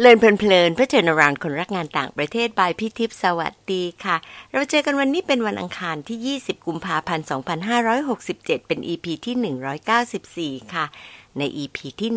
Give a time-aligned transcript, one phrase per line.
[0.00, 4.16] Learn เพลินๆเพื่อ gen หลานคนรักงานต่างประเทศ by พี่ทิพย์สวัสดีค่ะ
[4.52, 7.26] เราเจอกันวันนี้เป็นวันอังคารที่ 20 กุมภาพันธ์
[7.90, 10.84] 2567 เป็น EP ที่ 194 ค่ะ
[11.38, 12.10] ใน EP ที่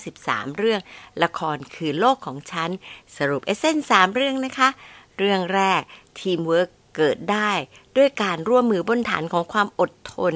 [0.00, 0.80] 193 เรื่อง
[1.22, 2.70] ละครคือโลกของฉัน
[3.16, 4.68] สรุป essence สามเรื่องนะคะ
[5.18, 5.80] เรื่องแรก
[6.20, 7.50] ทีมเวิร์กเกิดได้
[7.98, 10.32] ด้วยการร่วมมือบนฐานของความอดทน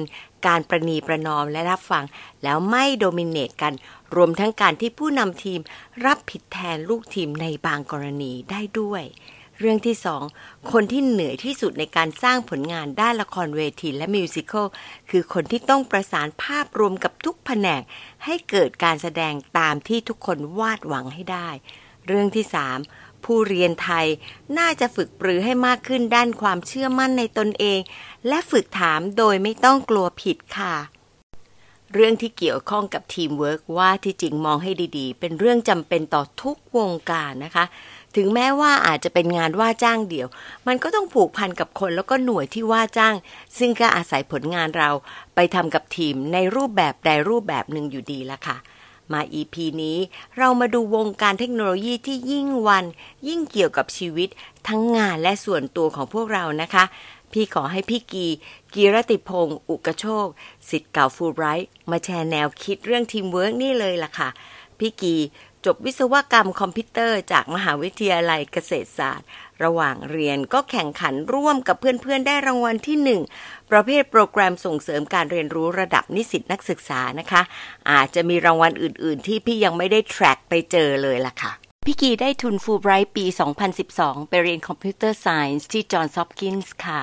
[0.47, 2.03] การประนีประนอมและรับฟัง
[2.43, 3.73] แล้วไม่โดมิเนตกัน
[4.15, 5.59] รวมทั้งการที่ผู้นำทีม
[6.05, 9.03] รับผิดแทนลูกทีมในบางกรณีได้ด้วย
[9.59, 10.23] เรื่องที่สอง
[10.71, 14.67] คนที่เหนื่อยที่สุดในการสร้างผลงานด้านละครเวทีและมิวสิควล
[15.09, 17.81] คือคนที่ต้องประสานภาพรวมกับทุกแผนก
[18.25, 21.49] ให้เกิดการแสดงตามที่ทุกคนวาดหวังให้ได้
[22.07, 22.79] เรื่องที่สาม
[23.25, 24.07] ผู้เรียนไทย
[24.57, 27.79] น่าจะฝึกปรือให้มากขึ้นด้านความเชื่อมั่นในตนเอง
[28.27, 30.75] และฝึกถามโดยไม่ต้องกลัวผิดค่ะ
[31.93, 37.65] เรื่องที่เกี่ยวข้องกับทีมเวิร์กว่าที่จริงมองให้ดีๆ เป็นเรื่องจำเป็นต่อทุกวงการนะคะ
[38.15, 40.27] ถึงแม้ว่าอาจจะเป็นงานว่าจ้างเดี่ยว
[40.67, 43.15] มันก็ต้องผูกพันกับคนแล้วก็หน่วยที่ว่าจ้าง
[43.57, 44.89] ซึ่งก็อาศัยผลงานเรา
[45.35, 48.57] ไปทำกับทีมในรูปแบบใดรูปแบบหนึ่งอยู่ดีละค่ะ
[49.11, 49.97] มา EP นี้
[50.37, 52.85] เรามาดูวงการเทคโนโลยีที่ยิ่งวัน
[53.27, 54.29] ยิ่งเกี่ยวกับชีวิต
[54.67, 56.83] ทั้งงานและส่วนตัวของพวกเรานะคะ
[57.31, 58.27] พี่ขอให้พี่กี
[58.73, 60.27] กีรติพงศ์อุกโชค
[60.69, 64.29] ศิษย์เก่าฟูลไบรท์มาแชร์แนวคิดเรื่องทีมเวิร์กนี่เลยล่ะค่ะ
[64.79, 65.15] พี่กี
[65.65, 69.27] จบวิศวกรรมคอมพิวเตอร์จากมหาวิทยาลัยเกษตรศาสตร์
[69.63, 73.21] ระหว่างเรียนก็แข่งขันร่วมกับเพื่อนๆ ได้รางวัลที่หนึ่ง
[73.71, 77.41] ประเภทโปรแกรมส่งเสริมการเรียนรู้ระดับนิสิตนักศึกษานะคะ
[77.91, 81.53] อาจจะมีรางวัลอื่นๆ ที่พี่ยังไม่ได้ track ไปเจอเลยล่ะค่ะ
[81.85, 83.25] พี่กีได้ทุนฟูลไบรท์ปี
[83.77, 87.01] 2012 ไปเรียน computer science ที่ Johns Hopkins ค่ะ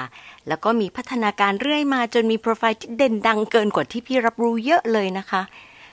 [0.48, 5.42] แล้วก็มีพัฒนาการเรื่อยมาจนมีโปรไฟล์ที่เด่นดังเกินกว่าที่พี่รับรู้เยอะเลยนะคะ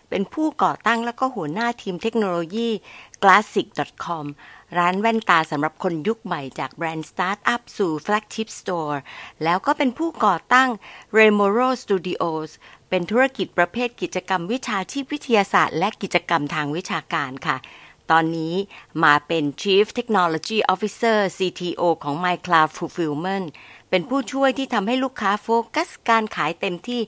[0.09, 2.69] เป็นผู้ก่อตั้งแล้วก็หัวหน้าทีมเทคโนโลยี
[3.23, 4.25] Glazziq.com
[4.77, 8.97] ร้านแว่นตาสำหรับคนยุคใหม่จากแบรนด์สตาร์ทอัพสู่ flagship store
[9.43, 10.69] แล้วก็เป็นผู้ก่อตั้ง
[11.17, 12.49] Remoro Studios
[12.89, 17.57] เป็นธุรกิจประเภทกิจกรรมวิชาชีพวิทยาศาสตร์ และกิจกรรมทางวิชาการค่ะ
[18.11, 18.55] ตอนนี้
[19.03, 23.47] มาเป็น Chief Technology Officer CTO ของ MyCloud Fulfillment
[23.89, 27.01] เป็นผู้ช่วยที่ทำให้ลูกค้าโฟกัสการขายเต็มที่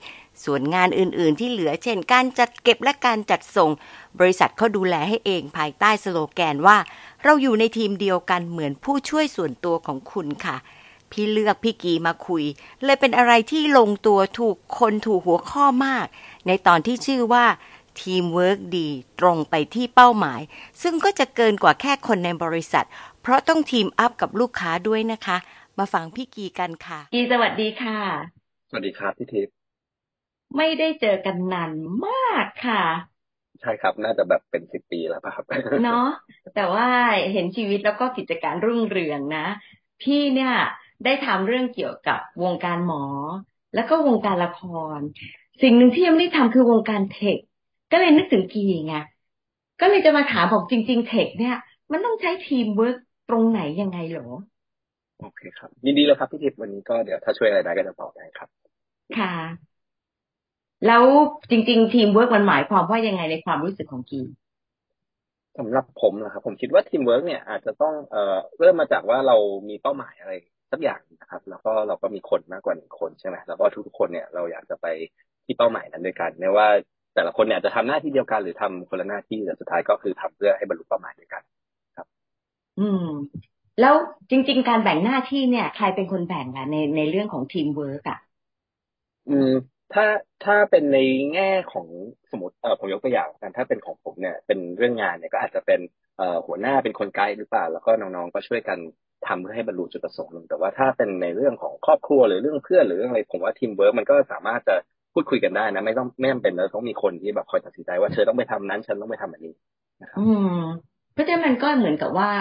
[0.46, 3.72] ส่วนงานอื่น ๆ ที่เหลือเช่น การจัดเก็บและการจัดส่ง
[4.20, 6.78] บริษัทเขาดูแลให้เองภายใต้สโลแกนว่า
[7.24, 10.58] เราอยู่ในทีมเดียวกันเหมือนผู้ช่วยส่วนตัวของคุณค่ะ
[11.12, 12.44] พี่เลือกพี่กีมาคุย
[12.84, 16.06] เลยเป็นอะไรที่ลงตัวถูกคนถูกหัวข้อมาก
[16.48, 17.46] ในตอนที่ชื่อว่า
[18.02, 18.88] ทีมเวิร์กดี
[19.20, 20.42] ตรงไปที่เป้าหมาย
[20.82, 22.86] ซึ่งก็จะเกินกว่าแค่คนในบริษัท
[23.22, 25.38] เพราะต้อง team up กับลูกค้าด้วยนะคะ
[25.78, 28.00] มาฟังพี่กีกันค่ะ กีสวัสดีค่ะ
[28.70, 29.54] สวัสดีครับพี่ทิพย์
[30.58, 31.72] ไม่ได้เจอกันนาน
[32.06, 32.84] มากค่ะ
[33.62, 35.46] ใช่ครับ น่าจะแบบเป็นสิบปีแล้วป่ะครับ
[35.82, 35.94] เนาะ
[36.54, 36.88] แต่ว่า
[37.32, 39.40] เห็นชีวิตแล้วก็กิจการรุ่งเรืองนะ
[40.02, 40.52] พี่เนี่ย
[41.04, 43.04] ได้ทำเรื่องเกี่ยวกับวงการหมอ
[43.74, 44.58] แล้วก็วงการละค
[44.98, 45.02] ร
[45.62, 47.38] สิ่งหนึ่งที่ยังไม่ได้ทำคือวงการ tech
[47.92, 48.94] ก็เลยนึกถึงกีไง
[49.80, 51.56] ก็เลยจะมาถามบอกจริง ๆ tech เนี่ย
[51.92, 54.28] มันต้องใช้ทีมเวิร์กตรงไหนยังไงหรอ
[55.20, 58.50] โอเคครับ ยินดีเลยครับพี่ทิพย์วันนี้ก็เดี๋ยวถ้าช่วยอะไรได้ก็จะบอกได้ครับ
[59.12, 59.69] ค่ะ
[60.86, 61.04] แล้ว
[61.50, 64.22] จริง ๆ ทีมเวิร์กมันหมายความว่ายังไงในความรู้สึกของกี
[65.58, 69.36] สำหรับผมนะครับ ผมคิดว่าทีมเวิร์กเนี่ยอาจจะต้องเอ่อเริ่มมาจากว่าเรา
[69.70, 70.34] มีเป้าหมายอะไร
[70.72, 74.86] สักอย่างนะครับ แล้วก็เราก็มีคนมากกว่าหนึ่งคนใช่ไหมแล้วก็ทุกๆคนเนี่ยเราอยากจะไป
[75.46, 76.68] ที่เป้าหมายนั้นด้วยกันไม่ว่า
[77.16, 81.44] แต่ละคนเนี่ยจะทำหน้าที่เดียวกันหรือทำคนละหน้าที่แต่สุดท้ายก็คือทำเพื่อให้บรรลุเป้าหมายด้วยกัน
[81.98, 82.08] ครับ
[82.78, 83.06] อืม
[83.80, 83.96] แล้ว
[84.32, 88.18] จริง ๆ การแบ่งหน้าที่เนี่ย ใครเป็นคนแบ่งอะในในเรื่องของทีมเวิร์กอะ
[89.28, 90.06] อืม ถ้า
[90.46, 90.98] ถ้าเป็นใน
[91.34, 91.88] แง่ของ
[92.32, 95.80] สมมติเออผมยกตัวอย่างกันถ้าเป็นของผมเนี่ยเป็นเรื่องงานเนี่ยก็อาจจะเป็น
[96.18, 98.80] เอ่อหัวหน้าเป็นคนไกด์หรือเปล่า แล้วก็น้องๆก็ช่วยกัน
[99.28, 104.76] ทำเพื่อให้บรรลุจุดประสงค์หนึ่งแต่ว่าถ้าเป็นในเรื่องของครอบครัวหรือเรื่องเพื่อนหรือเรื่องอะไรผมว่าทีมเวิร์กมันก็สามารถจะ
[105.14, 109.54] พูดคุยกันได้นะ ไม่ต้องไม่จำเป็นแล้วต้องมีคนที่แบบคอยตัดสินใจว่าเธอต้องไปทำนั้น ฉันต้องไปทำแบบนี้
[110.02, 110.54] นะครับอืม
[111.20, 112.32] เพราะฉะนั้นมันก็เหมือนกับว่า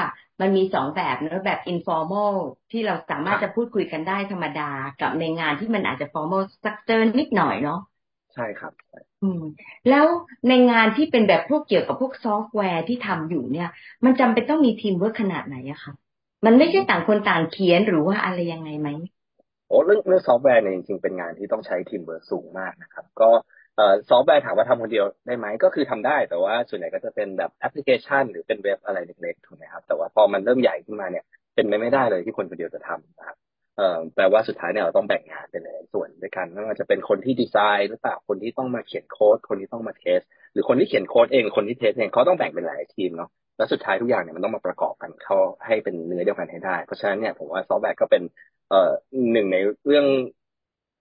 [0.40, 2.34] มันมีสองแบบนะแบบ informal
[2.70, 4.62] ที่เราสามารถจะพูดคุยกันได้ธรรมดา
[4.98, 7.76] กับในงานที่มันอาจจะ formal สักเจอนิดหน่อยเนาะ
[8.34, 8.72] ใช่ครับ
[9.22, 9.40] อืม
[9.88, 10.06] แล้ว
[10.48, 13.66] ในงานที่เป็นแบบพวกเกี่ยวกับพวกซอฟต์แวร์ที่ทำอยู่เนี่ย
[14.04, 15.92] มันจำเป็นต้องมีทีมเวิร์กขนาดไหนอะคะ
[16.46, 18.88] มันไม่ใช่ต่างคนต่างเขียนหรือว่าอะไรยังไงไหม
[19.68, 23.57] โอ้เรื่องเรื่องซอฟต์แวร์เนี่ยจริงๆเป็นงานที่ต้องใช้ทีมเวิร์กสูงมากนะครับ ก็เอ่อ
[24.10, 33.36] ซอฟต์แวร์ถามว่าทำคนเดียวได้ไหมก็คือทำได้ แต่ว่าส่วนใหญ่ก็จะเป็นแบบแอปพลิเคชัน หรือเป็นเว็บอะไรเล็กๆถูกไหมครับ แต่ว่าพอมันเริ่มใหญ่ขึ้นมาเนี่ย เป็นไปไม่ได้เลยที่คนคนเดียวจะทำนะครับ
[33.76, 40.20] เอ่อแปลว่าสุดท้ายเนี่ยเราต้องแบ่งงานเป็นหลายส่วนด้วยกันไม่ว่าจะเป็นคนที่ดีไซน์หรือเปล่าคนที่ต้องมาเขียนโค้ด คนที่ต้องมา test
[40.52, 45.36] หรือคนที่เขียนโค้ดเองคนที่ test เองเขาต้องแบ่งเป็นหลายทีมเนาะแล้วสุดท้ายทุกอย่างเนี่ยมันต้องมาประกอบกันเข้า
[45.66, 48.22] ให้เป็นเนื้อเดียวกันให้ได้ เพราะฉะนั้นเนี่ยผมว่าซอฟต์แวร์ก็เป็น
[48.68, 48.90] เอ่อ
[49.32, 50.06] หนึ่งในเรื่อง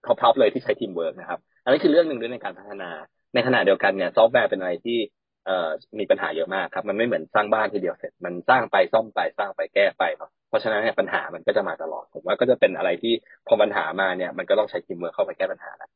[0.04, 2.90] top ๆเลยที่ใช้ทีมเวิร์กนะครับ อันนี้คือเรื่องหนึ่งด้วยในการพัฒนา
[3.34, 4.98] ในขณะเดียวกันเนี่ยซอฟต์แวร์เป็นอะไรที่
[5.46, 5.68] เอ่อ
[5.98, 13.12] มีปัญหาเยอะมากครับ มันไม่เหมือนสร้างบ้านทีเดียวเสร็จ มันสร้างไปซ่อมไปสร้างไปแก้ไปเนาะเพราะฉะนั้นเนี่ยปัญหามันก็จะมาตลอดผมว่าก็จะเป็นอะไรที่
[13.46, 15.90] พอปัญหามาเนี่ย มันก็ต้องใช้ทีมเวิร์กเข้าไปแก้ปัญหาแล้ว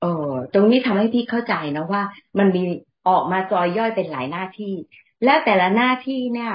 [0.00, 0.08] เออ
[0.52, 2.02] ตรงนี้ทำให้พี่เข้าใจนะว่า
[2.38, 2.62] มันมี
[3.08, 4.74] ออกมาซอยย่อยเป็นหลายหน้าที่
[5.24, 6.52] และแต่ละหน้าที่เนี่ย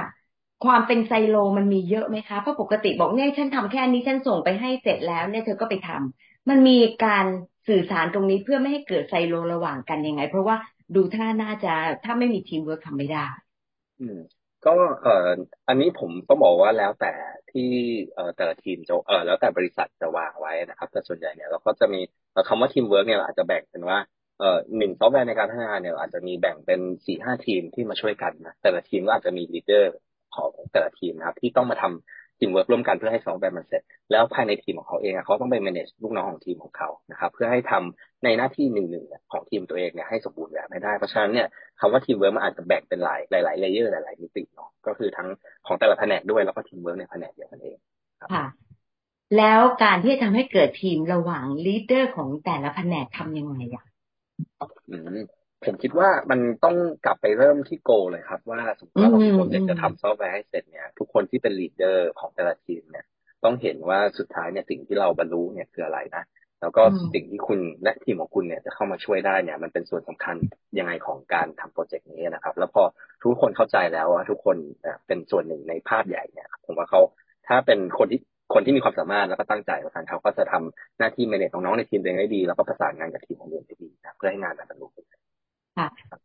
[0.66, 7.26] ความเป็นไซโลมันมีเยอะไหมคะเพราะปกติบอกเนี่ยฉันทำแค่นี้ฉันส่งไปให้เสร็จแล้วเนี่ยเธอก็ไปทำมันมีการ
[7.68, 10.56] สื่อสารตรงนี้เพื่อไม่ให้เกิดไซโลระหว่างกันยังไง เพราะว่า
[10.96, 11.74] ดูท่าน่าจะ
[12.04, 13.26] ถ้าไม่มีทีมเวิร์กทำไม่ได้
[14.00, 14.18] อืม
[14.64, 14.70] ก็
[15.02, 15.12] เอ่อ
[15.68, 17.08] อันนี้ผมต้องบอกว่าแล้วแต่
[17.50, 17.62] ที่
[18.14, 21.98] เอ่อแต่ละทีมจะเอ่อแล้วแต่บริษัทจะวางไว้นะครับ แต่ส่วนใหญ่เนี่ยเราก็จะมี
[22.48, 23.98] คำว่าทีมเวิร์กเนี่ยเราอาจจะแบ่งเป็นว่า
[24.38, 29.90] เอ่อหนึ่งซอฟต์แวร์ในการพัฒนาเนี่ยอาจจะมีแบ่งเป็นสี่ห้าทีมที่มาช่วยกันนะแต่ละทีมก็อาจจะมี leader
[30.32, 33.82] ของแต่ละทีมนะครับ ที่ต้องมาทำ ทีมเวิร์กร่วมกันเพื่อให้ซอฟต์แวร์มันเสร็จ
[34.12, 41.48] แล้วภายในทีมของเขาเองเขาต้องไป manage ลูกน้องของทีมของเขานะครับ เพื่อให้ทำในหน้าที่หนึ่งหนึ่งของทีมตัวเองเนี่ยให้สมบูรณ์แบบไม่ได้เพราะฉะนั้นเนี่ย
[41.80, 45.28] คำว่าทีมเวิร์กมันอาจจะแบ่งเป็นหลายหลาย layer หลาย ๆมิติเนาะก็คือทั้ง
[45.68, 47.78] ของแต่ละแผนกด้วยแล้วก็ทีมเวิร์กในแผนกเดียวกันเอง
[48.34, 48.46] ค่ะ
[49.38, 53.86] แล้วการที่จะทำให้เกิดทีมระหว่าง leader ของแต่ละแผนกทำยังไงอะ
[55.66, 56.76] ผมคิดว่ามันต้อง
[57.06, 63.06] กลับไปเริ่มที่โกเลยครับ ว่าสมมติว่าเรามีโปรเจกต์จะทำซอฟต์แวร์ให้เสร็จเนี่ย ทุกคนที่เป็น leader ของแต่ละทีมเนี่ย
[63.44, 66.24] ต้องเห็นว่าสุดท้ายเนี่ยสิ่งที่เราบรรลุเนี่ยคืออะไรนะ
[66.62, 66.84] แล้วก็
[67.14, 70.36] สิ่งที่คุณและทีมของคุณเนี่ยจะเข้ามาช่วยได้เนี่ย มันเป็นส่วนสำคัญ
[70.80, 72.84] ยังไงของการทำโปรเจกต์นี้นะครับ แล้วพอ
[73.24, 74.58] ทุกคนเข้าใจแล้วว่าทุกคน
[75.08, 77.02] เป็นส่วนหนึ่งในภาพใหญ่เนี่ยผมว่าเขา
[77.48, 78.22] ถ้าเป็นคนที่
[78.54, 84.83] คนที่มีความสามารถแล้วก็ตั้งใจแล้วกันเขาก็จะทำหน้าที่ manage ของน้องในทีมเองได้ดี แล้วก็ประสานงานกับทีมของเองได้ดีนะเพื่อให้งานมันบรรลุค่ะ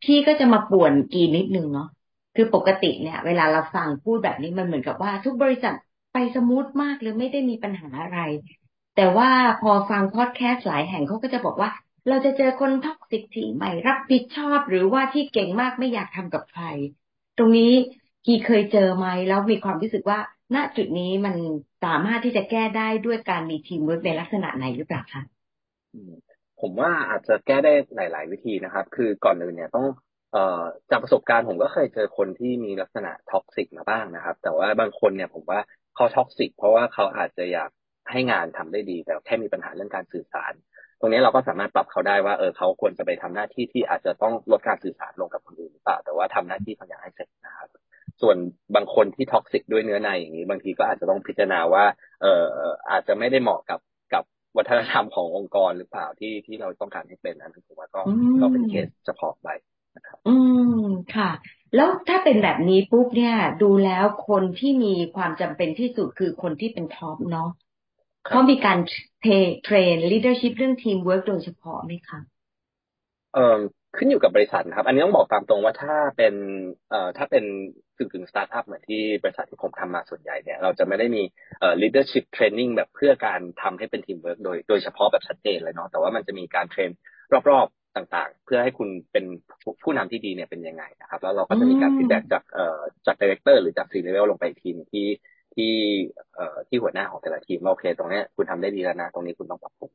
[0.09, 1.89] พี่ก็จะมาป่วนกีนิดนึงเนาะ
[2.37, 5.75] คือปกติเนี่ย เวลาเราฟังพูดแบบนี้มันเหมือนกับว่า ทุกบริษัท
[6.13, 8.19] ไป smooth มากเลยไม่ได้มีปัญหาอะไร
[8.97, 9.31] แต่ว่า
[9.63, 11.71] พอฟังพอดแคสต์หลายแห่งเขาก็จะบอกว่า
[12.09, 16.65] เราจะเจอคน toxic ที่ไม่รับผิดชอบ หรือว่าที่เก่งมากไม่อยากทำกับใคร
[17.39, 17.73] ตรงนี้
[18.27, 20.19] กีเคยเจอไหมแล้วมีความรู้สึกว่า
[20.55, 21.35] ณจุดนี้มัน
[21.85, 25.23] สามารถที่จะแก้ได้ด้วยการมีทีมเวิร์กในลักษณะไหนหรือเปล่าคะ
[26.61, 29.87] ผมว่าอาจจะแก้ได้หลาย ๆ วิธีนะครับ คือก่อนอื่นเนี่ยต้อง
[30.33, 35.61] เอ่อจากประสบการณ์ผมก็เคยเจอคนที่มีลักษณะ toxic มาบ้างนะครับ แต่ว่าบางคนเนี่ยผมว่า
[35.97, 37.71] เขา toxic เพราะว่าเขาอาจจะอยาก
[38.11, 40.53] ให้งานทำได้ดี แต่แค่มีปัญหาเรื่องการสื่อสาร
[41.01, 47.69] ตรงนี้เราก็สามารถปรับเขาได้ว่าเออเขาควรจะไปทำหน้าที่ที่อาจจะต้องลดการสื่อสารลงกับคนอื่นหรือเปล่าแต่ว่าทำหน้าที่เขาอยากให้เสร็จนะครับ
[48.21, 48.37] ส่วน
[48.75, 51.85] บางคนที่ toxic ด้วยเนื้อในอย่างนี้ บางทีก็อาจจะต้องพิจารณาว่า
[52.23, 52.45] เออ
[52.91, 53.79] อาจจะไม่ได้เหมาะกับ
[54.57, 58.03] วัฒนธรรมขององค์กรหรือเปล่าที่ที่เราต้องการให้เป็นอันนั้นผมว่าก็
[58.41, 59.49] ก็เป็นเคสเฉพาะไป
[59.97, 60.35] นะครับ อื
[60.83, 60.85] ม
[61.15, 61.31] ค่ะ
[61.75, 67.49] แล้วถ้าเป็นแบบนี้ปุ๊บเนี่ย ดูแล้วคนที่มีความจำเป็นที่สุดคือคนที่เป็น top เนาะ
[68.27, 68.79] เขามีการ
[69.21, 72.21] train leadership เรื่องทีมเวิร์กโดยเฉพาะไหมคะ
[73.33, 73.59] เอ่อ
[73.97, 76.35] ขึ้นอยู่กับบริษัทครับ อันนี้ต้องบอกตามตรงว่าถ้าเป็น
[76.89, 77.45] เอ่อถ้าเป็น
[77.99, 81.23] กึ่งกึ่งสตาร์ทอัพเหมือนที่บริษัทที่ผมทำมาส่วนใหญ่เนี่ยเราจะไม่ได้มี
[81.61, 86.91] เอ่อ leadership training แบบเพื่อการทำให้เป็นทีมเวิร์กโดยโดยเฉพาะแบบชัดเจนเลยเนาะแต่ว่ามันจะมีการ train
[87.51, 89.25] รอบๆต่างๆ เพื่อให้คุณเป็น
[89.83, 95.07] ผู้นำที่ดีเนี่ยเป็นยังไงนะครับแล้วเราก็จะมีการ feedback จากเอ่อจาก director หรือจากซีเลเวลลงไปทีมที่
[95.55, 95.73] ที่
[96.35, 99.91] เอ่อที่หัวหน้าของแต่ละทีมโอเค ตรงนี้คุณทำได้ดีแล้วนะตรงนี้คุณต้องปรับปรุง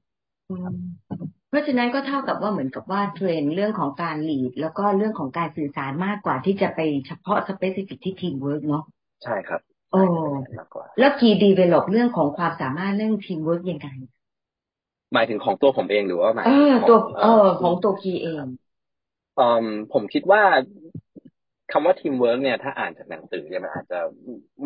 [1.53, 8.83] เพราะฉะนั้นก็เท่ากับว่าเหมือนกับว่า train เรื่องของการ lead แล้วก็เรื่องของการสื่อสารมากกว่าที่จะไปเฉพาะ specific ที่ทีมเวิร์กเนาะ
[9.23, 10.01] ใช่ครับโอ้
[10.99, 13.87] แล้วกี develop เรื่องของความสามารถเรื่องทีมเวิร์กยังไง
[15.13, 18.45] หมายถึงของตัวผมเองหรือว่าหมายถึงตัวเออของตัวกีเอง
[19.39, 20.41] อืมผมคิดว่า
[21.71, 23.99] คำว่าทีมเวิร์กเนี่ยถ้าอ่านจากหนังสือเนี่ยมันอาจจะ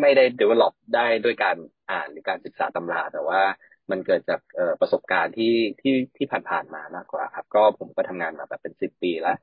[0.02, 1.56] ไม่ได้ develop ได้ด้วยการ
[1.92, 3.42] อ่านหรือการศึกษาตำราแต่ว่า
[3.92, 4.40] มันเกิดจาก
[4.82, 9.38] ประสบการณ์ที่ที่ที่ผ่านๆมามากกว่าครับ ก็ผมก็ทำงานมาแบบเป็นสิบปีแล้ว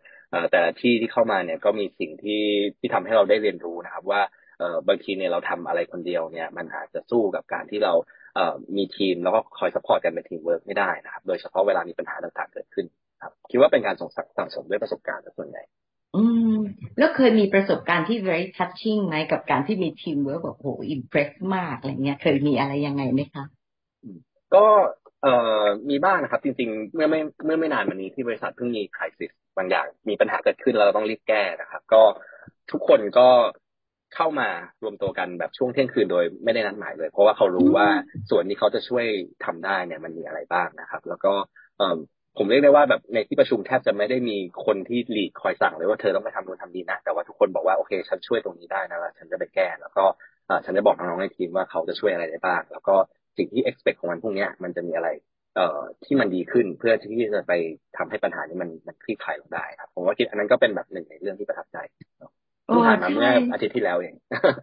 [0.50, 2.42] แต่ที่ที่เข้ามาเนี่ยก็มีสิ่งที่
[2.78, 4.22] ที่ทำให้เราได้เรียนรู้นะครับ ว่า
[4.88, 7.92] บางทีเนี่ยเราทำอะไรคนเดียวเนี่ย มันอาจจะสู้กับการที่เรา
[8.76, 12.86] มีทีมแล้วก็คอย support กันเป็นทีมเวิร์กไม่ได้นะครับ โดยเฉพาะเวลามีปัญหาต่างๆเกิดขึ้น
[13.22, 15.62] ครับ คิดว่าเป็นการส่งสั่งสมด้วยประสบการณ์ส่วนใหญ่
[16.16, 16.22] อื
[16.54, 16.56] ม
[16.98, 23.44] แล้วเคยมีประสบการณ์ที่ very touching ไหมกับการที่มีทีมเวิร์กแบบโห impress มากอะไรเงี้ย เคยมีอะไรยังไงไหมคะ
[24.56, 24.64] ก็
[25.22, 32.02] เอ่อมีบ้างนะครับ จริง ๆ เมื่อไม่เมื่อไม่นานมานี้ที่บริษัทเพิ่งมีคริสิสบางอย่างมีปัญหาเกิดขึ้นแล้วเราต้องรีบแก้นะครับ ก็
[32.72, 33.28] ทุกคนก็
[34.14, 34.48] เข้ามา
[34.82, 37.88] รวมตัวกันแบบช่วงเที่ยงคืนโดยไม่ได้นัดหมายเลย เพราะว่าเขารู้ว่า
[38.30, 39.06] ส่วนที่เขาจะช่วย
[39.44, 41.32] ทำได้เนี่ยมันมีอะไรบ้างนะครับ แล้วก็
[42.38, 50.04] ผมเรียกได้ว่าแบบในที่ประชุมแทบจะไม่ได้มีคนที่หลีดคอยสั่งเลยว่าเธอต้องไปทำนู่นทำนี่นะ แต่ว่าทุกคนบอกว่าโอเค ฉันช่วยตรงนี้ได้นะแล้วฉันจะไปแก้ แล้วก็
[50.64, 52.96] ฉันจะบอกน้องๆในทีมว่าเขาจะช่วยอะไรได้บ้าง แล้วก็
[53.38, 55.08] สิ่งที่ expect ของมันพวกนี้มันจะมีอะไร
[55.56, 57.52] เอ่อที่มันดีขึ้นเพื่อที่จะไป
[57.96, 61.78] ทำให้ปัญหานี้มันมันคลี่คลายลงได้ครับ ผมว่าคิดอันนั้นก็เป็นแบบหนึ่งในเรื่องที่ประทับใจ
[62.66, 64.14] โอ้ผ่านมาเมื่ออาทิตย์ที่แล้วเอง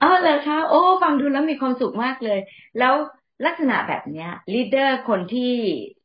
[0.02, 2.40] อ๋อเลยคะโอ้ ฟังดูแล้วมีความสุขมากเลย
[2.80, 2.94] แล้ว
[3.46, 5.52] ลักษณะแบบเนี้ยลีดเดอร์คนที่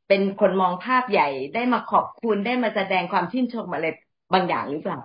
[0.08, 3.86] เป็นคนมองภาพใหญ่ได้มาขอบคุณได้มาแสดงความชื่นชมอะไร
[4.34, 4.98] บางอย่างหรือเปล่า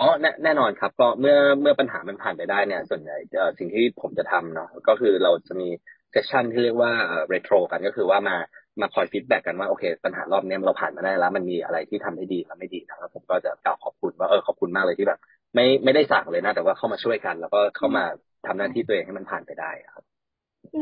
[0.00, 0.08] อ๋อ
[0.44, 3.16] แน่นอนครับก็เมื่อเมื่อปัญหามันผ่านไปได้เนี่ย ส่วนใหญ่
[3.58, 5.68] สิ่งที่ผมจะทำเนาะก็คือเราจะมี
[6.10, 6.92] session ที่เรียกว่า
[7.28, 8.36] เรโทรกันก็คือว่ามา
[8.80, 15.18] มาคอย feedback กันว่าโอเค ปัญหารอบนี้เราผ่านมาได้แล้ว มันมีอะไรที่ทำได้ดีและไม่ดีนะแล้วผมก็จะกล่าวขอบคุณว่าเออขอบคุณมากเลยที่แบบ
[15.54, 18.04] ไม่ไม่ได้สั่งเลยนะ แต่ว่าเข้ามาช่วยกัน แล้วก็เข้ามา
[18.46, 20.04] ทำหน้าที่ตัวเองให้มันผ่านไปได้ครับ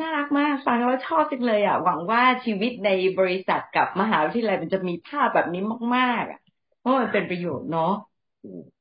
[0.00, 5.60] น่ารักมากฟังแล้วชอบจังเลยอะหวังว่าชีวิตในบริษัทกับมหาวิทยาลัยมันจะมีภาพแบบนี้
[5.96, 6.38] มากๆอะ
[6.78, 7.82] เพราะมันเป็นประโยชน์เนาะ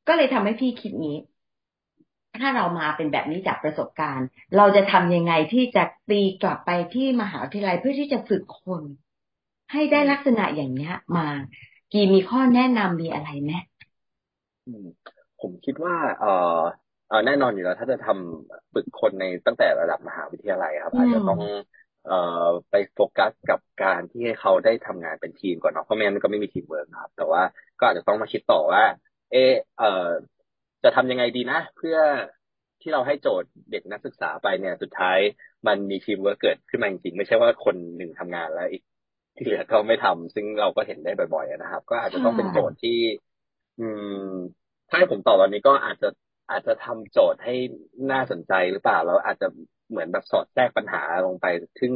[0.08, 1.16] ก็เลยทำให้พี่คิดนี้
[2.42, 4.28] ถ้าเรามาเป็นแบบนี้จากประสบการณ์
[4.58, 8.84] เราจะทำยังไงที่จะตีกลับไปที่มหาวิทยาลัยเพื่อที่จะฝึกคน
[9.72, 11.28] ให้ได้ลักษณะอย่างเนี้ย มา
[11.94, 13.52] กี่มีข้อแนะนำมีอะไรไหม
[15.40, 16.28] ผมคิดว่า เออ
[17.08, 21.40] เออแน่นอนอยู่แล้วถ้าจะทำฝึกคนในตั้งแต่ระดับมหาวิทยาลัยครับ อาจจะต้อง
[22.06, 22.14] เอ่อ
[22.70, 27.42] ไปโฟกัสกับการที่ให้เขาได้ทำงานเป็นทีมก่อนเนาะเพราะไม่งั้นก็ไม่มีทีมเวิร์กครับ แต่ว่า
[27.80, 28.84] ก็อาจจะต้องมาคิดต่อว่า
[29.32, 29.36] เอ
[29.78, 29.86] เอ่อ
[30.86, 31.98] จะทำยังไงดีนะ เพื่อ
[32.82, 35.20] ที่เราให้โจทย์เด็กนักศึกษาไปเนี่ย สุดท้าย
[35.68, 38.84] มันมีทีมเวิร์กเกิดขึ้นมาจริงๆไม่ใช่ว่าคนหนึ่งทำงานแล้วอีก
[39.36, 43.00] ที่เหลือเขาไม่ทำซึ่งเราก็เห็นได้บ่อยๆนะครับ ก็อาจจะต้องเป็นโจทย์ที่
[43.80, 43.88] อื
[44.30, 44.32] ม
[44.90, 46.10] ถ้าให้ผมตอบตอนนี้ก็อาจจะ
[46.52, 47.56] อาจจะทำโจทย์ให้
[48.12, 49.48] น่าสนใจหรือเปล่าแล้วอาจจะ
[49.90, 51.46] เหมือนแบบสอดแทรกปัญหาลงไป
[51.80, 51.92] ซึ่ง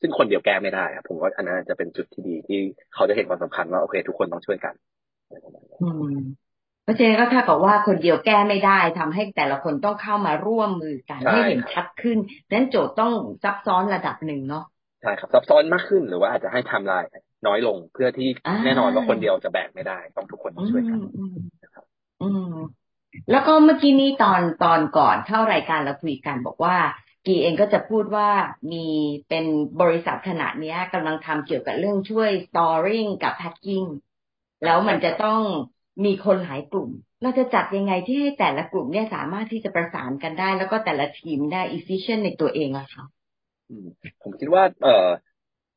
[0.00, 2.58] ซึ่งคนเดียวแก้ไม่ได้ครับผมว่าอันนั้นจะเป็นจุดที่ดีที่
[2.94, 4.74] เขาจะเห็นความสำคัญว่าโอเค ทุกคนต้องช่วยกัน
[5.82, 6.18] อืม
[6.88, 12.18] ราะฉะนั้นก็ถ้ากับว่าคนเดียวแก้ไม่ได้ทำให้แต่ละคนต้องเข้ามาร่วมมือกันให้เห็นชัดขึ้น
[12.52, 13.12] นั้นโจทย์ต้อง
[13.44, 14.64] ซับซ้อนระดับหนึ่งเนาะ
[15.02, 17.04] ใช่ครับซับซ้อนมากขึ้นหรือว่าอาจจะให้ทำลาย
[17.46, 18.28] น้อยลงเพื่อที่
[18.64, 20.98] แน่นอนว่าคนเดียวจะแบกไม่ได้ ต้องทุกคนต้องช่วยกัน
[21.62, 21.84] นะครับ
[22.22, 22.54] อืม
[23.30, 26.76] แล้วก็เมื่อกี้นี้ตอนตอนก่อนเข้ารายการเราคุยกันบอกว่า
[27.26, 28.28] กีเองก็จะพูดว่า
[28.72, 28.86] มี
[29.28, 29.44] เป็น
[29.80, 33.82] บริษัทขนาดนี้กำลังทำเกี่ยวกับเรื่องช่วยสตอริงกับแพ็กกิ้ง
[34.64, 35.40] แล้วมันจะต้อง
[36.04, 36.90] มีคนหลายกลุ่ม
[37.22, 43.04] เราจะจัดยังไงที่ให้แต่ละกลุ่มเนี่ยสามารถที่จะประสานกันได้ แล้วก็แต่ละทีมได้ efficient ในตัวเองอะคะ
[44.22, 45.08] ผมคิดว่า เออ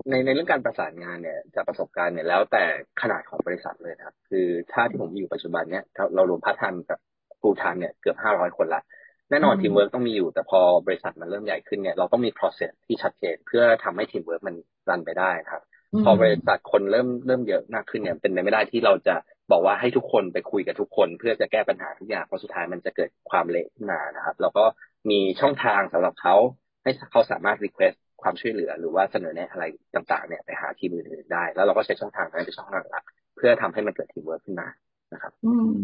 [0.10, 2.64] ในในเรื่องการประสานงานเนี่ยจากประสบการณ์เนี่ยแล้วแต่
[3.02, 5.84] ขนาดของบริษัทเลยครับ คือถ้าที่ผมอยู่ปัจจุบันเนี่ย
[6.16, 7.00] เรารวมพาร์ทไทม์กับ
[7.42, 8.82] full-time เนี่ยเกือบห้าร้อยคนละ
[9.30, 14.56] แน่นอนทีมเวิร์กต้องมีอยู่แต่พอบริษัทมันเริ่มใหญ่ขึ้นเนี่ยเราต้องมี process ที่ชัดเจนเพื่อทำให้ทีมเวิร์กมัน
[14.90, 15.62] run ไปได้ครับ
[16.04, 19.16] พอบริษัทคนเริ่มเริ่มเยอะมากขึ้นเนี่ยเป็นไปไม่ได้ที่เราจะ
[19.52, 24.66] บอกว่าให้ทุกคนไปคุยกับทุกคน เพื่อจะแก้ปัญหาทุกอย่างเพราะสุดท้ายมันจะเกิดความเละขึ้นมานะครับ แล้วก็
[25.10, 26.36] มีช่องทางสำหรับเขา
[26.84, 29.66] ให้เขาสามารถ request ความช่วยเหลือ หรือว่าเสนอแนะอะไร
[29.96, 33.04] ต่างๆเนี่ยไปหาทีมอื่นๆได้ แล้วเราก็ใช้ช่องทางนั้นเป็นช่องทางหลัก
[33.38, 34.68] เพื่อทำให้มันเกิดทีมเวิร์กขึ้นมา
[35.14, 35.76] นะครับ อืม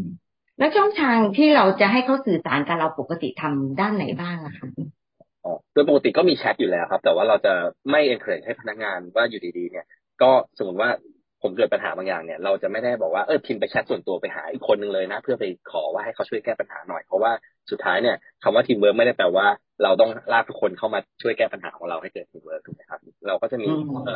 [0.59, 4.67] แล้วช่องทางที่เราจะให้เขาสื่อสารกันเราปกติทำด้านไหนบ้างอะคะ
[5.45, 7.53] อ๋อโดยปกติก็มีแชทอยู่แล้วครับ แต่ว่าเราจะ
[7.91, 9.85] ไม่ encourage ให้พนักงานว่าอยู่ดีๆ เนี่ย
[10.21, 10.91] ก็สมมติว่า
[11.41, 17.31] ผมเกิดปัญหาบางอย่างเนี่ยเราจะไม่ได้บอกว่าเออพิมพ์ไปแชทส่วนตัวไปหาอีกคนหนึ่งเลยนะ เพื่อไปขอว่าให้เขาช่วยแก้ปัญหาหน่อยเพราะว่า
[17.71, 19.47] สุดท้ายเนี่ยคำว่าทีมเวิร์กไม่ได้แปลว่า
[19.83, 23.67] เราต้องลากทุกคนเข้ามาช่วยแก้ปัญหาของเราให้เกิดทีมเวิร์กถูกไหมครับ เราก็จะมี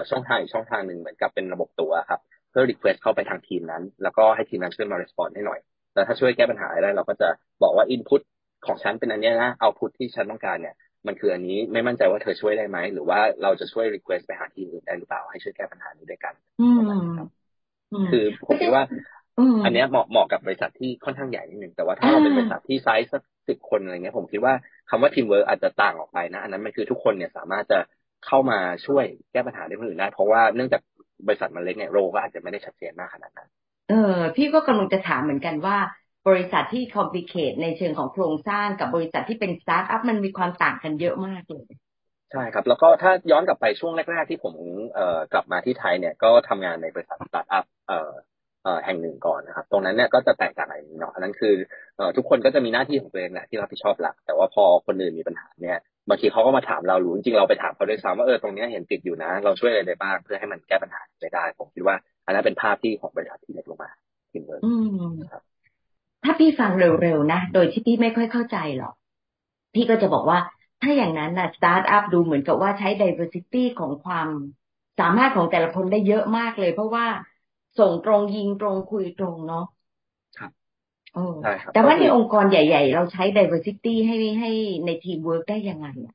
[0.09, 2.19] ช่องทางอีกช่องทางหนึ่งเหมือนกับเป็นระบบตั๋วครับ
[2.51, 5.59] เพื่อ request เข้าไปทางทีมนั้น แล้วก็ให้ทีมนั้นช่วยมา respond ให้หน่อย
[5.93, 7.29] แล้วถ้าช่วยแก้ปัญหาได้เราก็จะ
[7.63, 8.21] บอกว่า input
[8.67, 10.75] ของฉันเป็นอันนี้นะ output ที่ฉันต้องการเนี่ย
[11.07, 16.33] มันคืออันนี้ไม่มั่นใจว่าเธอช่วยได้ไหม หรือว่าเราจะช่วย request ไปหาทีมอื่นได้หรือเปล่าให้ช่วยแก้ปัญหานี้ด้วยกัน
[18.11, 18.83] คือผมคิดว่า
[19.65, 24.53] อันนี้เหมาะเหมาะกับบริษัทที่ค่อนข้างใหญ่นิดนึงแต่ว่าถ้าเราเป็นบริษัทที่ไซส์สักสิบคนอะไรเงี้ยผมคิดว่า
[24.89, 27.79] คำว่าทีมเวิร์กอาจจะต่างออกไปนะ อันนั้นมันคือทุกคนเนี่ยสามารถจะ
[28.25, 30.81] เข้ามาช่วยแก้ปัญหาได้คนอื่นได้ เพราะว่าเนื่องจาก
[31.27, 33.47] บริษัทมันเล็กเนี่ย role ก็อาจจะไม่ได้ชัดเจนมากขนาดนั้น
[33.89, 35.77] เออพี่ก็กำลังจะถามเหมือนกันว่า
[36.27, 41.71] บริษัทที่ complicate ในเชิงของโครงสร้างกับบริษัทที่เป็นสตาร์ทอัพมันมีความต่างกันเยอะมากเลย
[42.31, 44.55] ใช่ครับ แล้วก็ถ้าย้อนกลับไปช่วงแรก ๆ ที่ผม
[44.93, 48.11] เอ่อกลับมาที่ไทยเนี่ยก็ทำงานในบริษัทสตาร์ทอัพเอ่อ
[48.63, 51.55] เอ่อแห่งหนึ่งก่อนนะครับ ตรงนั้นเนี่ยก็จะแตกต่างอะไรเนาะอันนั้นคือ
[51.97, 55.77] เอ่อทุกคนก็จะมีหน้าที่ของตัวเองแหละที่รับผิดชอบหลัก แต่ว่าพอคนอื่นมีปัญหาเนี่ย
[56.09, 63.89] บางทีเขาก็มาถามเราหรือจริงๆเราไปถามเขาด้วยซ้ำว่าเออตรงนี้เห็นติดอยู่นะ เราช่วยอะไรได้บ้างเพื่อให้มันแก้ปัญหาไปได้ ผมคิดว่า อันนั้นเป็นภาพที่ของบริษัทที่เล็กลงมา
[64.31, 64.65] ทีมเวิร์ก
[65.31, 65.43] ครับ
[66.23, 68.93] ถ้าพี่ฟังเร็วๆนะ โดยที่พี่ไม่ค่อยเข้าใจหรอก
[69.73, 70.39] พี่ก็จะบอกว่า
[70.81, 74.27] ถ้าอย่างนั้นนะสตาร์ทอัพดูเหมือนกับว่าใช้ diversity ของความ
[74.99, 77.07] สามารถของแต่ละคนได้เยอะมากเลย เพราะว่า
[77.79, 79.65] ส่งตรงยิงตรงคุยตรงเนาะ
[80.37, 80.51] ครับ
[81.13, 84.49] โอ้ใช่ครับแต่ว่าก็ในคือองค์กรใหญ่ ๆ เราใช้ diversity ให้ให้
[84.85, 86.13] ในทีมเวิร์กได้ยังไงอะ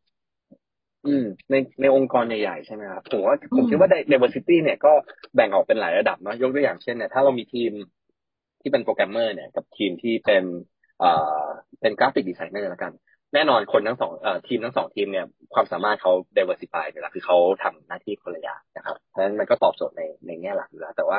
[1.04, 4.92] อืมในในองค์กรใหญ่ๆใช่ไหมครับผมว่าผมอืมคิดว่า diversity เนี่ยก็
[5.34, 7.70] แบ่งออกเป็นหลายระดับเนาะยกตัวอย่างเช่นเนี่ยถ้าเรามีทีม
[8.60, 10.44] ที่เป็นโปรแกรมเมอร์เนี่ย กับทีมที่เป็น
[11.00, 11.44] เอ่อ
[11.80, 12.92] เป็นกราฟิกดีไซเนอร์ละกัน
[13.34, 21.18] แน่นอนคนทั้งสองเอ่อทีมทั้งสองทีมเนี่ยความสามารถเขา diversify อยู่แล้วคือเขาทำหน้าที่คนละอย่างนะครับเพราะฉะนั้นมันก็ตอบโจทย์ในในแง่หลักอยู่แล้ว แต่ว่า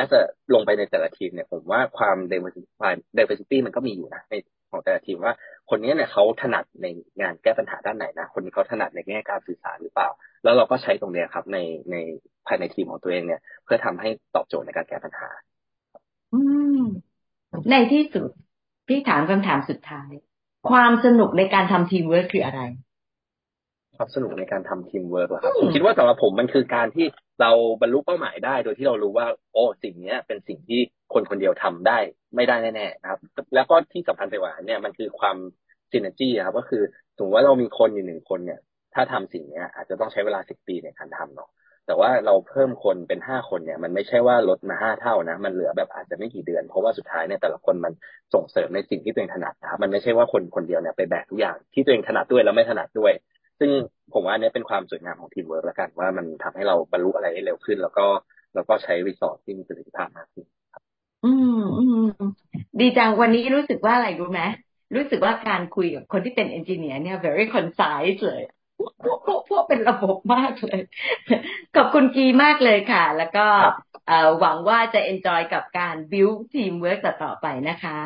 [0.00, 0.20] as a
[0.54, 4.34] ลงไปในแต่ละทีมเนี่ยผมว่าความ diversify diversity มันก็มีอยู่นะใน
[4.70, 5.34] ของแต่ละทีมว่า
[5.70, 6.86] คนนี้เนี่ยเขาถนัดใน
[7.20, 10.08] งานแก้ปัญหาด้านไหนนะ คนนี้เขาถนัดในแง่การสื่อสารหรือเปล่า
[10.44, 11.58] แล้วเราก็ใช้ตรงเนี้ยครับใน
[11.92, 11.96] ใน
[12.46, 15.28] ภายในทีมของตัวเองเนี่ย เพื่อทำให้ตอบโจทย์ในการแก้ปัญหา
[17.70, 18.30] ในที่สุด
[18.88, 20.10] พี่ถามคำถามสุดท้าย
[20.70, 22.60] ความสนุกในการทำทีมเวิร์กคืออะไร
[23.96, 27.06] ความสนุกในการทำทีมเวิร์กเหรอครับอืมผมคิดว่าสำหรับผมมันคือการที่
[27.40, 30.80] เราบรรลุเป้าหมายได้ โดยที่เรารู้ว่า โอ้สิ่งเนี้ยเป็นสิ่งที่
[31.12, 31.98] คนคนเดียวทำได้
[32.34, 33.20] ไม่ได้แน่ๆนะครับ
[33.54, 35.36] แล้วก็ที่สำคัญไปกว่านั้นเนี่ยมันคือความ
[35.92, 36.82] synergy ครับ ก็คือ
[37.16, 38.60] สมมติว่าเรามีคนอยู่หนึ่งคนเนี่ย
[38.94, 41.50] ถ้าทำสิ่งเนี้ยอาจจะต้องใช้เวลาสิบปีในการทำเนาะ
[41.86, 47.92] แต่ว่าเราเพิ่มคนเป็นห้าคนเนี่ย มันไม่ใช่ว่าลดมาห้าเท่านะ มันเหลือแบบอาจจะไม่กี่เดือน เพราะว่าสุดท้ายเนี่ยแต่ละคนมัน
[48.34, 53.12] ส่งเสริมในสิ่งที่ตัวเองถนัดนะครับมันไม่ใช่ว่าคนคนเดียวเนี่ยไปแบกทุกอย่างที่ตัวเองถนัดด้วยแล้วไม่ถนัดด้วย
[53.58, 53.70] ซึ่ง
[54.14, 58.06] ผมว่าอันนี้เป็นความสวยงามของทีมเวิร์กแล้วกันว่ามันทำให้เราบรรลุอะไรได้เร็วขึ้น แล้วก็
[58.54, 60.46] แล้วก็ใช้ resource ที่มีประสิทธิภาพมากขึ้น
[61.24, 62.06] อืมอืม
[62.80, 64.42] ดีจังวันนี้รู้สึกว่าอะไรรู้ไหม
[64.96, 68.42] รู้สึกว่าการคุยกับคนที่เป็น engineer เนี่ย very concise เลย
[68.78, 68.92] พวก
[69.26, 70.80] พวกพวกเป็นระบบมากเลย
[71.76, 73.76] ขอบคุณกีมากเลยค่ะ แล้วก็ครับ
[74.08, 77.98] เอ่อหวังว่าจะ enjoy กับการ build teamwork ต่อๆไปนะคะ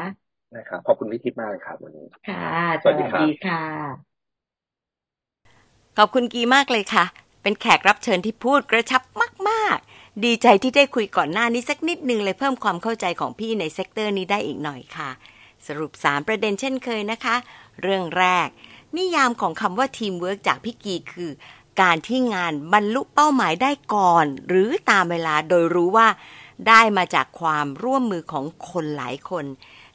[0.57, 2.51] นะครับขอบคุณพี่ทิพย์มากเลยครับวันนี้ค่ะ
[2.83, 3.65] สวัสดีครับค่ะ
[5.99, 7.05] ขอบคุณกีมากเลยค่ะ
[7.43, 9.03] เป็นแขกรับเชิญที่พูดกระชับ
[9.49, 15.11] มาก ๆ ดีใจที่ได้คุยก่อนหน้านี้สักนิดนึงเลยเพิ่มความเข้าใจของพี่ใน sector นี้ได้อีกหน่อยค่ะ
[15.66, 17.37] สรุป 3 ประเด็นเช่นเคยนะคะ
[17.83, 18.49] เรื่องแรก
[18.96, 21.31] นิยามของคำว่าทีมเวิร์กจากพี่กีคือ
[21.81, 26.09] การที่งานบรรลุเป้าหมายได้ก่อน หรือตามเวลาโดยรู้ว่า
[26.68, 29.44] ได้มาจากความร่วมมือของคนหลายคน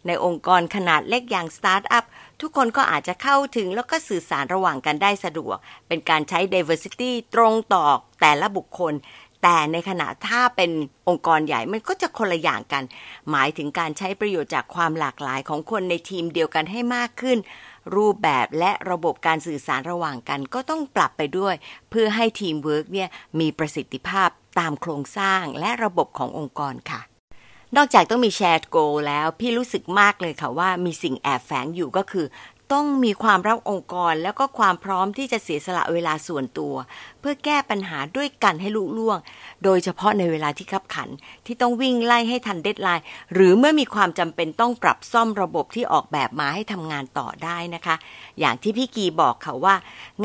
[0.08, 2.04] ในองค์กรขนาดเล็กอย่างสตาร์ทอัพ
[2.42, 7.86] ทุกคนก็อาจจะเข้าถึงแล้วก็สื่อสารระหว่างกันได้สะดวก เป็นการใช้ diversity ตรงต่อ
[8.22, 8.94] แต่ละบุคคล
[9.44, 10.72] แต่ในขณะถ้าเป็น
[11.08, 12.84] องค์กรใหญ่มันก็จะคนละอย่างกัน
[13.32, 17.38] หมายถึงการใช้ประโยชน์จากความหลากหลายของคนในทีมเดียวกันให้มากขึ้น
[17.96, 21.56] รูปแบบและระบบการสื่อสารระหว่างกันก็ต้องปรับไปด้วย
[21.90, 27.02] เพื่อให้ทีมเวิร์กเนี่ยมีประสิทธิภาพตามโครงสร้างและระบบขององค์กรค่ะ
[27.78, 32.26] นอกจากต้องมี share goal แล้ว พี่รู้สึกมากเลยค่ะว่ามีสิ่งแอบแฝงอยู่ก็คือ
[32.72, 36.76] ต้องมีความรักองค์กรแล้วก็ความพร้อมที่จะเสียสละเวลาส่วนตัว
[37.20, 39.18] เพื่อแก้ปัญหาด้วยกันให้ลุล่วง
[39.64, 41.10] โดยเฉพาะในเวลาที่ขับขัน
[41.46, 47.96] ที่ต้องวิ่งไล่ให้ทัน deadline หรือเมื่อมีความจำเป็นต้องปรับซ่อมระบบที่ออกแบบมาให้ทำงานต่อได้นะคะ
[48.40, 49.76] อย่างที่พี่กีบอกค่ะว่า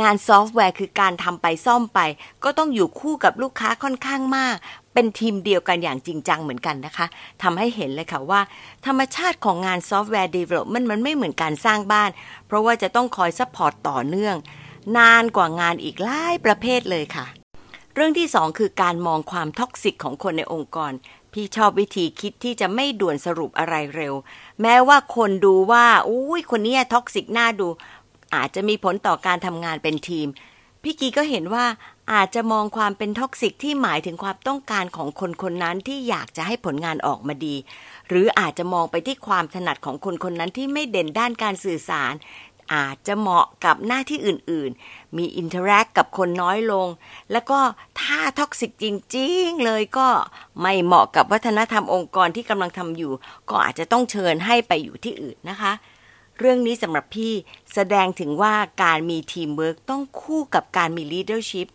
[0.01, 2.01] งานซอฟต์แวร์คือการทำไปซ่อมไป
[2.45, 4.57] ก็ต้องอยู่คู่กับลูกค้าค่อนข้างมาก
[5.01, 7.07] เป็นทีมเดียวกันอย่างจริงจังเหมือนกันนะคะ
[7.43, 8.41] ทำให้เห็นเลยค่ะว่า
[8.87, 12.11] ธรรมชาติของงานซอฟต์แวร์ Development มันไม่เหมือนการสร้างบ้าน
[12.47, 14.37] เพราะว่าจะต้องคอย support ต่อเนื่อง
[14.99, 17.27] นานกว่างานอีกหลายประเภทเลยค่ะ
[17.95, 20.93] เรื่องที่สองคือการมองความ toxic ของคนในองค์กร
[21.33, 24.15] พี่ชอบวิธีคิดที่จะไม่ด่วนสรุปอะไรเร็ว
[24.63, 27.69] แม้ว่าคนดูว่าอุ้ยคนนี้ toxic น่าดู
[28.35, 30.29] อาจจะมีผลต่อการทำงานเป็นทีม
[30.83, 31.65] พี่กีก็เห็นว่า
[32.13, 37.57] อาจจะมองความเป็น toxic ที่หมายถึงความต้องการของคนคนนั้นที่อยากจะให้ผลงานออกมาดี
[38.09, 42.15] หรืออาจจะมองไปที่ความถนัดของคนคนนั้นที่ไม่เด่นด้านการสื่อสาร
[42.75, 46.89] อาจจะเหมาะกับหน้าที่อื่น ๆ มี interact กับคนน้อยลง
[47.33, 47.59] แล้วก็
[48.01, 50.09] ถ้า toxic จริง ๆ เลยก็
[50.63, 53.13] ไม่เหมาะกับวัฒนธรรมองค์กรที่กำลังทำอยู่
[53.51, 55.73] ก็อาจจะต้องเชิญให้ไปอยู่ที่อื่นนะคะ
[56.39, 57.33] เรื่องนี้สำหรับพี่
[57.75, 61.69] แสดงถึงว่าการมีทีมเวิร์กต้องคู่กับการมี leadership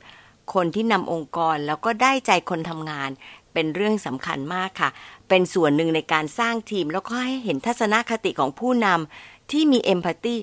[0.54, 3.10] คนที่นำองค์กรแล้วก็ได้ใจคนทำงาน
[3.54, 4.90] เป็นเรื่องสำคัญมากค่ะ
[5.30, 10.36] เป็นส่วนหนึ่งในการสร้างทีม แล้วก็ให้เห็นทัศนคติของผู้นำที่มี empathy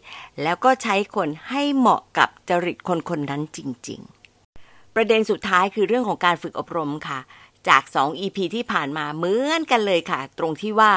[0.42, 3.58] แล้วก็ใช้คนให้เหมาะกับจริตคนคนนั้นจ
[3.88, 7.18] ริง ๆ ประเด็นสุดท้ายคือเรื่องของการฝึกอบรมค่ะ
[7.68, 10.92] จาก 2 EP ที่ผ่านมาเหมือนกันเลยค่ะ ตรงที่ว่า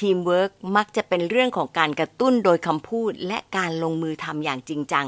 [0.00, 5.06] ทีมเวิร์กมักจะเป็นเรื่องของการกระตุ้นโดยคำพูด และการลงมือทำอย่างจริงจัง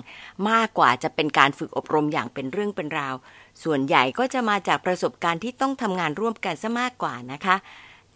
[0.50, 3.14] มากกว่าจะเป็นการฝึกอบรมอย่างเป็นเรื่องเป็นราว
[3.62, 7.56] ส่วนใหญ่ก็จะมาจากประสบการณ์ที่ต้องทำงานร่วมกันซะมากกว่านะคะ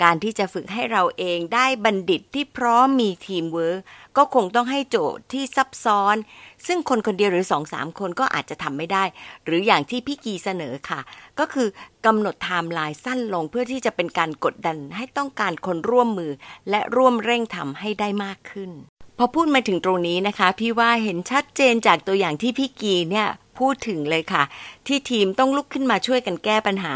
[0.03, 3.81] การที่จะฝึกให้เราเองได้บัณฑิตที่พร้อมมีทีมเวิร์ก
[4.17, 6.17] ก็คงต้องให้โจทย์ที่ซับซ้อน
[6.67, 9.05] ซึ่งคนคนเดียวหรือสองสามคนก็อาจจะทำไม่ได้
[9.45, 11.01] หรืออย่างที่พี่กีเสนอค่ะ
[11.39, 11.69] ก็คือ
[12.07, 16.33] กำหนดไทม์ไลน์สั้นลงเพื่อที่จะเป็นการกดดันให้ต้องการคนร่วมมือ
[16.71, 18.71] และร่วมเร่งทำให้ได้มากขึ้น
[19.19, 23.29] พอพูดมาถึงตรงนี้นะคะ พี่ว่าเห็นชัดเจนจากตัวอย่างที่พี่กีเนี่ย
[23.59, 24.43] พูดถึงเลยค่ะ
[24.87, 26.95] ที่ทีมต้องลุกขึ้นมาช่วยกันแก้ปัญหา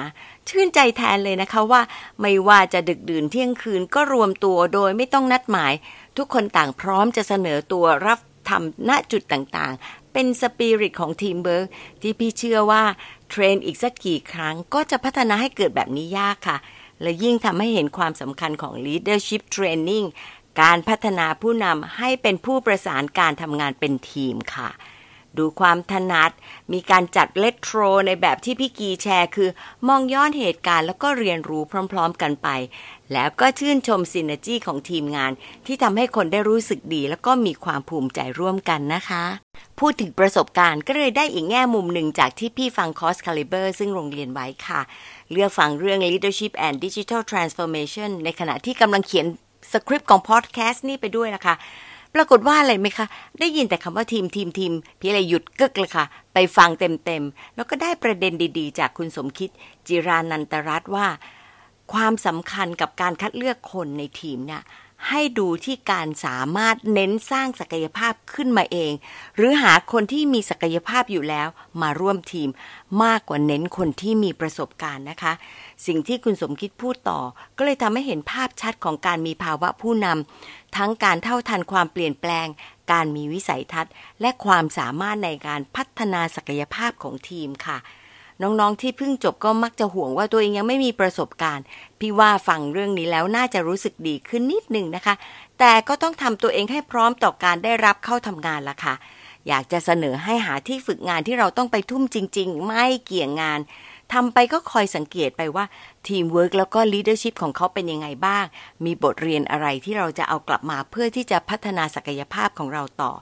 [0.49, 1.83] ชื่นใจแทนเลยนะคะว่า
[2.21, 5.73] ไม่ว่าจะดึกดื่นเที่ยงคืนก็รวมตัวโดยไม่ต้องนัดหมาย
[6.17, 11.67] ทุกคนต่างพร้อมจะเสนอตัวรับทำณจุดต่างๆ เป็นสปิริตของทีมเบิร์ก
[12.03, 12.83] ที่พี่เชื่อว่า
[13.29, 16.59] เทรนอีกสักกี่ครั้งก็จะพัฒนาให้เกิดแบบนี้ยากค่ะ
[17.03, 20.07] และยิ่งทำให้เห็นความสำคัญของ leadership training
[20.61, 24.71] การพัฒนาผู้นำให้เป็นผู้ประสานการทำงานเป็นทีมค่ะ
[25.39, 26.31] ดูความถนัด
[26.73, 29.51] มีการจัดเลตโทรในแบบที่พี่กีแชร์ คือ
[29.89, 32.49] มองย้อนเหตุการณ์แล้วก็เรียนรู้พร้อม ๆ กันไป
[33.13, 35.33] แล้วก็ชื่นชม synergy ของทีมงาน
[35.67, 39.25] ที่ทำให้คนได้รู้สึกดี แล้วก็มีความภูมิใจร่วมกันนะคะ
[39.81, 44.81] พูดถึงประสบการณ์ก็เลยได้อีกแง่มุมหนึ่งจากที่พี่ฟังคอร์ส Caliber ซึ่งลงเรียนไว้ค่ะ
[45.33, 49.27] เลือกฟังเรื่อง leadership and digital transformation ในขณะที่กำลังเขียน
[49.73, 51.55] สคริปต์ของพอดแคสต์นี่ไปด้วยนะคะ
[52.15, 53.07] ปรากฏว่าอะไรไหมคะ
[53.41, 59.51] ได้ยินแต่คำว่าทีมทีมทีมพี่เลยหยุดกึกเลยค่ะ ไปฟังเต็มๆ แล้วก็ได้ประเด็นดีๆ จากคุณสมคิด
[59.87, 61.07] จิรานันตรัตว่า
[61.93, 64.63] ความสำคัญกับการคัดเลือกคนในทีมเนี่ย
[65.09, 68.93] ให้ดูที่การสามารถเน้นสร้างศักยภาพขึ้นมาเอง
[69.37, 71.49] หรือหาคนที่มีศักยภาพอยู่แล้ว
[71.83, 72.49] มาร่วมทีม
[73.05, 75.33] มากกว่าเน้นคนที่มีประสบการณ์นะคะ
[75.87, 77.21] สิ่งที่คุณสมคิดพูดต่อ
[77.57, 82.47] ก็เลยทำให้เห็นภาพชัดของการมีภาวะผู้นำทั้งการเท่าทันความเปลี่ยนแปลง
[82.93, 87.79] การมีวิสัยทัศน์ และความสามารถในการพัฒนาศักยภาพของทีมค่ะ
[88.43, 91.65] น้องๆที่เพิ่งจบก็มักจะห่วงว่าตัวเองยังไม่มีประสบการณ์
[92.01, 95.15] พี่ว่าฟังเรื่องนี้แล้วน่าจะรู้สึกดีขึ้นนิดหนึ่งนะคะ
[95.59, 98.95] แต่ก็ต้องทำตัวเองให้พร้อมต่อการได้รับเข้าทำงานละค่ะ
[99.49, 103.61] อยากจะเสนอให้หาที่ฝึกงานที่เราต้องไปทุ่มจริง ๆ ไม่เกี่ยงงาน
[104.13, 105.65] ทำไปก็คอยสังเกตไปว่า
[106.09, 108.45] ทีมเวิร์กแล้วก็ leadership ของเขาเป็นยังไงบ้าง
[108.85, 113.13] มีบทเรียนอะไรที่เราจะเอากลับมาเพื่อที่จะพัฒนาศักยภาพของเราต่อ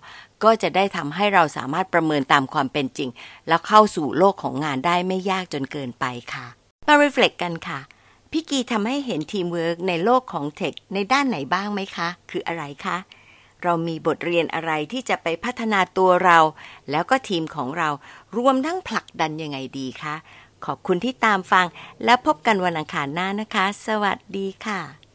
[0.44, 3.10] ก็จะได้ทำให้เราสามารถประเมินตามความเป็นจริง
[3.48, 6.46] แล้วเข้าสู่โลกของงานได้ไม่ยากจนเกินไปค่ะ
[6.88, 7.80] มา reflect กันค่ะ
[8.30, 12.96] พี่กีทำให้เห็นทีมเวิร์กในโลกของ tech ในด้านไหนบ้างไหมคะ คืออะไรคะ
[13.62, 16.38] เรามีบทเรียนอะไรที่จะไปพัฒนาตัวเรา
[16.90, 17.88] แล้วก็ทีมของเรา
[18.36, 20.14] รวมทั้งผลักดันยังไงดีคะ
[20.64, 21.66] ขอบคุณที่ตามฟัง
[22.04, 25.05] และพบกันวันอังคารหน้านะคะ สวัสดีค่ะ